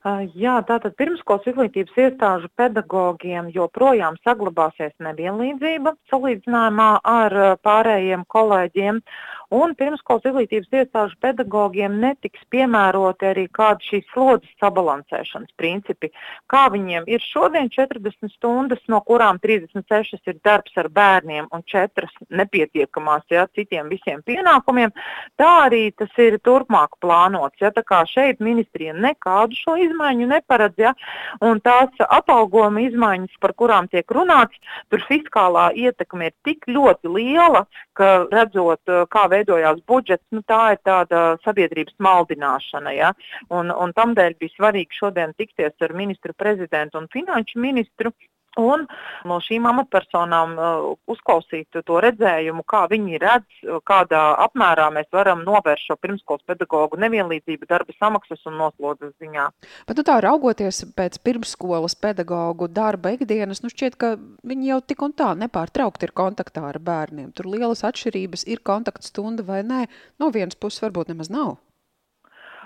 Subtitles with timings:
[0.00, 9.02] Jā, tātad pirmskolas izglītības iestāžu pedagogiem joprojām saglabāsies nevienlīdzība salīdzinājumā ar pārējiem kolēģiem.
[9.50, 16.12] Un pirmskolas izglītības iestāžu pedagogiem netiks piemēroti arī kādi šīs slodzes sabalansēšanas principi.
[16.46, 22.06] Kā viņiem ir šodien 40 stundas, no kurām 36 ir darbs ar bērniem un 4
[22.30, 24.94] nepietiekamās ja, citiem visiem pienākumiem,
[25.34, 27.58] tā arī tas ir turpmāk plānots.
[27.58, 30.94] Ja, tā kā šeit ministrija nekādu šo izmaiņu neparedz, ja,
[31.42, 34.62] un tās atalgojuma izmaiņas, par kurām tiek runāts,
[34.94, 37.66] tur fiskālā ietekme ir tik ļoti liela,
[37.98, 42.94] ka redzot, kā veidojas veidojās budžets, nu, tā ir tāda sabiedrības maldināšana.
[42.96, 43.12] Ja?
[43.50, 48.14] Un, un tamdēļ bija svarīgi šodien tikties ar ministru prezidentu un finanšu ministru.
[48.58, 48.82] Un
[49.30, 55.86] no šīm amatpersonām uh, uzklausīt to redzējumu, kā viņi redz, kādā apmērā mēs varam novērst
[55.86, 59.46] šo pirmskolas pedagoģu nevienlīdzību darba samaksas un noslodzes ziņā.
[59.86, 65.06] Bet nu, tā raugoties pēc pirmskolas pedagoģu darba ikdienas, nu šķiet, ka viņi jau tik
[65.06, 67.30] un tā nepārtraukti ir kontaktā ar bērniem.
[67.30, 69.84] Tur lielas atšķirības ir kontaktstunda vai nē.
[70.18, 71.60] No vienas puses varbūt nemaz nav.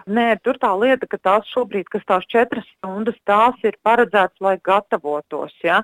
[0.05, 4.59] Nē, tur tā lieta, ka tās šobrīd, kas tās četras stundas, tās ir paredzētas, lai
[4.61, 5.79] gatavotos, ja?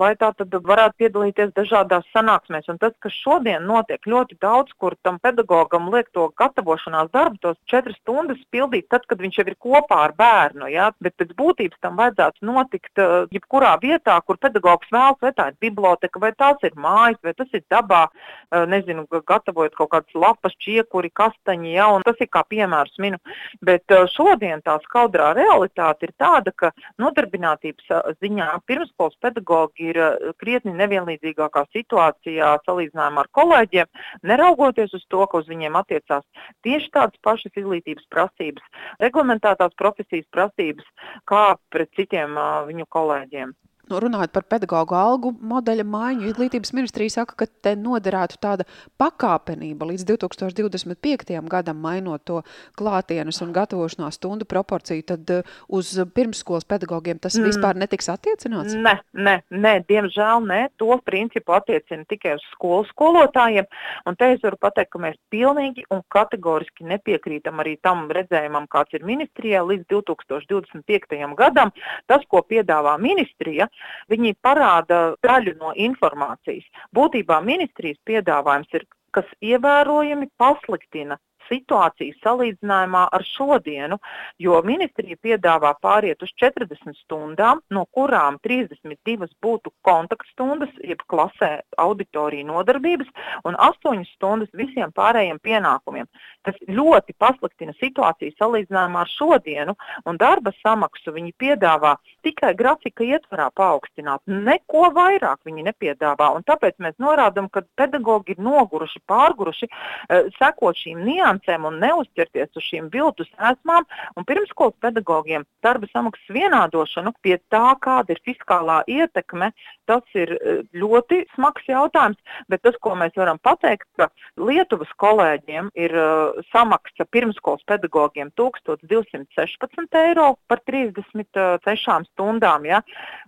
[0.00, 2.70] lai tā tad varētu piedalīties dažādās sanāksmēs.
[2.72, 7.58] Un tas, kas šodien notiek ļoti daudz, kur tam pedagogam liek to gatavošanās darbu, tos
[7.68, 10.70] četras stundas pildīt tad, kad viņš jau ir kopā ar bērnu.
[10.72, 10.88] Ja?
[11.04, 15.60] Bet pēc būtības tam vajadzētu notikt uh, jebkurā vietā, kur pedagogs vēlas, vai tā ir
[15.68, 20.56] biblioteka, vai tās ir mājas, vai tas ir dabā, uh, nezinu, gatavojot kaut kādas lapas,
[20.64, 21.92] čiekuri, kastaņi, ja?
[21.92, 23.20] un tas ir kā piemērs minu.
[23.66, 26.70] Bet uh, šodien tā skaudrā realitāte ir tāda, ka
[27.02, 33.90] nodarbinātības uh, ziņā pirmskolas pedagoģi ir uh, krietni nevienlīdzīgākā situācijā salīdzinājumā ar kolēģiem,
[34.30, 36.24] neraugoties uz to, ka uz viņiem attiecās
[36.66, 40.86] tieši tādas pašas izglītības prasības, reglamentētās profesijas prasības
[41.30, 42.38] kā pret citiem
[42.70, 43.56] viņu kolēģiem.
[43.86, 48.66] Nu, runājot par pedagoģu algu modeļa maiņu, izglītības ministrija saka, ka te noderētu tāda
[48.98, 51.36] pakāpenība līdz 2025.
[51.50, 52.40] gadam, mainot to
[52.78, 55.04] klātienes un gatavošanās stundu proporciju.
[55.06, 57.46] Tad uh, uz pirmsskolas pedagogiem tas mm.
[57.46, 58.74] vispār netiks attiecināts?
[58.74, 60.60] Nē, nē, nē, diemžēl nē.
[60.82, 63.66] To principu attiecina tikai uz skolu skolotājiem.
[64.06, 68.96] Un te es varu pateikt, ka mēs pilnīgi un kategoriski nepiekrītam arī tam redzējumam, kāds
[68.96, 71.22] ir ministrijā līdz 2025.
[71.38, 71.72] gadam.
[72.10, 73.68] Tas, ko piedāvā ministrija,
[74.12, 76.66] Viņi parāda daļu no informācijas.
[76.96, 81.18] Būtībā ministrijas piedāvājums ir kas ievērojami pasliktina
[81.48, 83.98] situāciju salīdzinājumā ar šodienu,
[84.42, 92.46] jo ministrija piedāvā pāriet uz 40 stundām, no kurām 32 būtu kontaktstundas, jeb klasē auditorija
[92.48, 93.08] nodarbības,
[93.46, 96.08] un 8 stundas visiem pārējiem pienākumiem.
[96.46, 101.96] Tas ļoti pasliktina situāciju salīdzinājumā ar šodienu, un darba samaksu viņi piedāvā
[102.26, 104.22] tikai grafika ietvarā paaugstināt.
[104.26, 110.76] Neko vairāk viņi nepiedāvā, un tāpēc mēs norādām, ka pedagoģi ir noguruši, pārguruši, eh, sekot
[110.76, 113.84] šīm niansēm niansēm un neuzķerties uz šīm viltus esmām.
[114.26, 119.52] Pirmskolas pedagogiem darba samaksas vienādošanu pie tā, kāda ir fiskālā ietekme,
[119.86, 122.18] tas ir e, ļoti smags jautājums.
[122.48, 129.96] Bet tas, ko mēs varam pateikt, ka Lietuvas kolēģiem ir uh, samaksa pirmskolas pedagogiem 1216
[130.00, 132.66] eiro par 36 stundām.
[132.66, 132.82] Ja?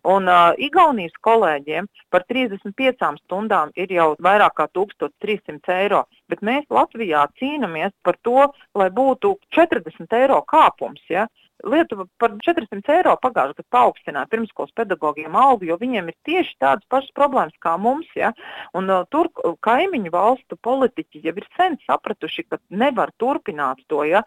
[0.05, 6.05] Un uh, Igaunijas kolēģiem par 35 stundām ir jau vairāk kā 1300 eiro.
[6.29, 11.05] Bet mēs Latvijā cīnāmies par to, lai būtu 40 eiro kāpums.
[11.09, 11.27] Ja?
[11.67, 16.87] Lietuva par 400 eiro pagājušajā gadā paaugstināja pirmskolas pedagogiem algu, jo viņiem ir tieši tādas
[16.91, 18.07] pašas problēmas kā mums.
[18.17, 18.33] Ja?
[18.75, 19.31] Un, uh, tur
[19.65, 24.05] kaimiņu valstu politiķi jau ir sen sapratuši, ka nevar turpināt to.
[24.05, 24.23] Ja?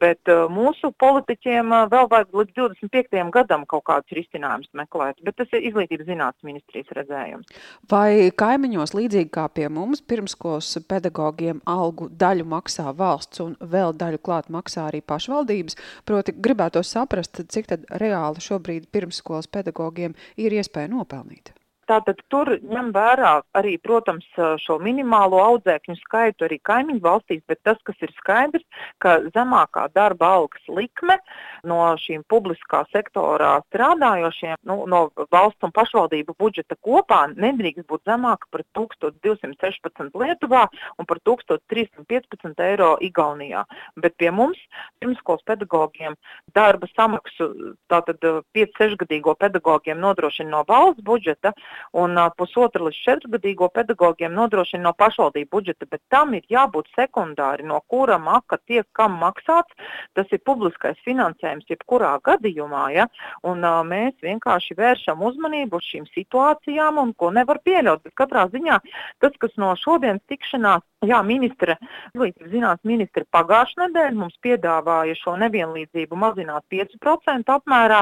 [0.00, 3.30] Bet uh, mūsu politiķiem uh, vēl vajag līdz 25.
[3.32, 5.20] gadam kaut kādus risinājumus meklēt.
[5.26, 7.50] Bet tas ir izglītības zinātnes ministrijas redzējums.
[7.90, 14.22] Vai kaimiņos līdzīgi kā pie mums pirmskolas pedagogiem algu daļu maksā valsts un vēl daļu
[14.22, 15.78] klāt maksā arī pašvaldības?
[16.06, 17.70] Proti, gribētu to saprast, cik
[18.02, 21.54] reāli šobrīd pirmsskolas pedagogiem ir iespēja nopelnīt.
[21.86, 24.26] Tātad tur ņem vērā arī, protams,
[24.62, 28.64] šo minimālo audzēkņu skaitu arī kaimiņu valstīs, bet tas, kas ir skaidrs,
[29.02, 31.18] ka zemākā darba algas likme
[31.66, 38.50] no šīm publiskā sektorā strādājošiem, nu, no valsts un pašvaldību budžeta kopā nedrīkst būt zemāka
[38.50, 40.66] par 1216 Lietuvā
[40.98, 43.62] un par 1315 eiro Igaunijā.
[44.02, 44.58] Bet pie mums
[44.98, 46.18] pirmskolas pedagogiem
[46.56, 47.50] darba samaksu,
[47.90, 48.18] tātad
[48.56, 51.54] 5-6 gadīgo pedagogiem nodrošina no valsts budžeta,
[51.96, 57.66] un uh, pusotra līdz četrgadīgo pedagogiem nodrošina no pašvaldību budžeta, bet tam ir jābūt sekundāri,
[57.66, 59.74] no kura maka tiek kam maksāts.
[60.16, 63.08] Tas ir publiskais finansējums jebkurā gadījumā, ja?
[63.46, 68.04] un uh, mēs vienkārši vēršam uzmanību uz šīm situācijām, un ko nevar pieļaut.
[68.06, 68.80] Bet katrā ziņā
[69.22, 71.74] tas, kas no šodienas tikšanās Jā, ministre,
[72.14, 77.98] izglītības zinātnes ministre pagājušajā nedēļā mums piedāvāja šo nevienlīdzību mazināt 5% apmērā,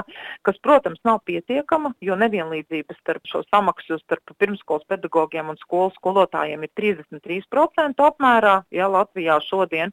[0.47, 6.63] kas, protams, nav pietiekama, jo nevienlīdzība starp šo samaksu starp pirmskolas pedagogiem un skolas skolotājiem
[6.69, 9.91] ir 33% apmērā ja, Latvijā šodien.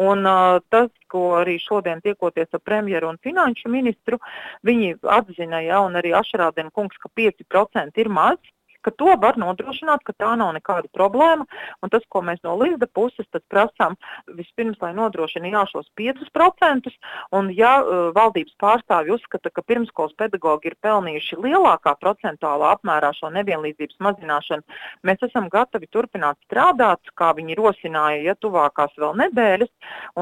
[0.00, 4.16] Un, uh, tas, ko arī šodien tiekoties ar premjeru un finanšu ministru,
[4.64, 8.40] viņi atzina, ja, un arī Ašrādena kungs, ka 5% ir maz
[8.88, 11.44] ka to var nodrošināt, ka tā nav nekāda problēma.
[11.84, 13.96] Un tas, ko mēs no līdzda puses prasām,
[14.38, 16.92] vispirms, lai nodrošina jā, šos 5%,
[17.36, 23.30] un ja uh, valdības pārstāvji uzskata, ka pirmskolas pedagoģi ir pelnījuši lielākā procentuālā apmērā šo
[23.36, 29.70] nevienlīdzības mazināšanu, mēs esam gatavi turpināt strādāt, kā viņi rosināja, ja tuvākās vēl nedēļas,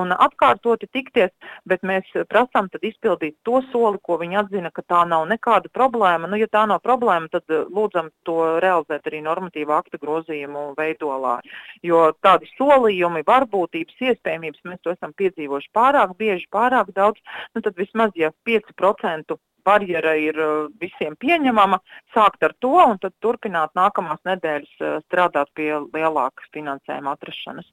[0.00, 1.32] un atkārtoti tikties,
[1.68, 6.28] bet mēs prasām izpildīt to soli, ko viņi atzina, ka tā nav nekāda problēma.
[6.30, 11.38] Nu, ja tā nav problēma, tad lūdzam to realizēt arī normatīva akta grozījumu veidolā.
[11.86, 17.20] Jo tādi solījumi, varbūtības, iespējamības mēs to esam piedzīvojuši pārāk bieži, pārāk daudz.
[17.54, 21.80] Nu, tad vismaz, ja 5% barjera ir uh, visiem pieņemama,
[22.14, 27.72] sākt ar to un tad turpināt nākamās nedēļas uh, strādāt pie lielākas finansējuma atrašanas.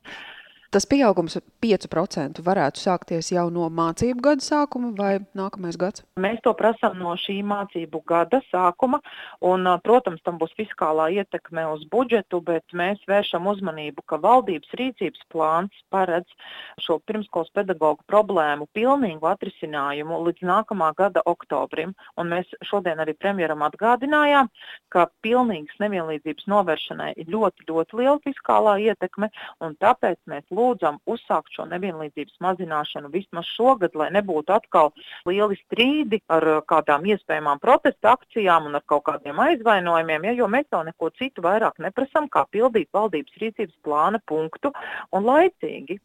[0.74, 6.02] Tas pieaugums 5% varētu sākties jau no mācību gada sākuma vai nākamais gads?
[6.18, 8.98] Mēs to prasām no šī mācību gada sākuma.
[9.46, 15.22] Un, protams, tam būs fiskālā ietekme uz budžetu, bet mēs vēršam uzmanību, ka valdības rīcības
[15.30, 16.34] plāns paredz
[16.82, 21.94] šo pirmskolas pedagoģu problēmu pilnīgu atrisinājumu līdz nākamā gada oktobrim.
[22.18, 24.50] Un mēs šodien arī premjeram atgādinājām,
[24.90, 29.30] ka pilnīgas nevienlīdzības novēršanai ir ļoti, ļoti liela fiskālā ietekme,
[29.62, 34.92] un tāpēc mēs lūdzam lūdzam uzsākt šo nevienlīdzības mazināšanu vismaz šogad, lai nebūtu atkal
[35.28, 40.70] lieli strīdi ar kādām iespējamām protesta akcijām un ar kaut kādiem aizvainojumiem, ja, jo mēs
[40.72, 44.74] jau neko citu vairāk neprasam, kā pildīt valdības rīcības plāna punktu
[45.14, 46.00] un laicīgi.